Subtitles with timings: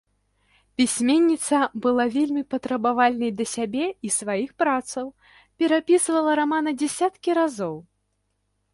[0.81, 5.05] Пісьменніца была вельмі патрабавальнай да сябе і сваіх працаў,
[5.61, 7.75] перапісвала рамана дзесяткі разоў.